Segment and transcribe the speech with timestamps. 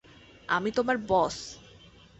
[0.49, 1.37] আমি তোমার বস!